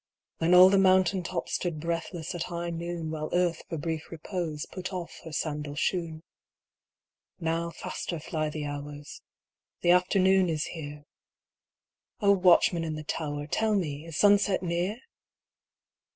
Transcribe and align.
Then 0.39 0.55
all 0.55 0.69
the 0.71 0.79
mountain 0.79 1.21
tops 1.21 1.53
Stood 1.53 1.79
breathless 1.79 2.33
at 2.33 2.45
high 2.49 2.71
noon. 2.71 3.11
While 3.11 3.29
earth 3.33 3.61
for 3.69 3.77
brief 3.77 4.09
repose 4.09 4.65
Put 4.71 4.91
off 4.91 5.19
her 5.25 5.31
sandal 5.31 5.75
shoon. 5.75 6.23
Now 7.39 7.69
faster 7.69 8.19
fly 8.19 8.49
the 8.49 8.65
hours— 8.65 9.21
The 9.83 9.91
afternoon 9.91 10.49
is 10.49 10.65
here; 10.65 11.05
O 12.19 12.31
watchman 12.31 12.83
in 12.83 12.95
the 12.95 13.03
tower, 13.03 13.45
Tell 13.45 13.75
me, 13.75 14.07
is 14.07 14.17
sunset 14.17 14.63
near 14.63 14.97